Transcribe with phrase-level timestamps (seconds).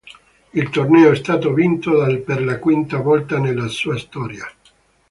[0.53, 4.51] Il torneo è stato vinto dal per la quinta volta nella sua storia.